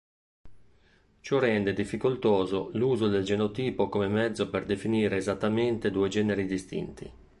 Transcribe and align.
Ciò 1.19 1.37
rende 1.37 1.73
difficoltoso 1.73 2.71
l'uso 2.73 3.07
del 3.07 3.23
genotipo 3.23 3.87
come 3.87 4.07
mezzo 4.07 4.49
per 4.49 4.65
definire 4.65 5.17
esattamente 5.17 5.91
due 5.91 6.09
generi 6.09 6.47
distinti. 6.47 7.11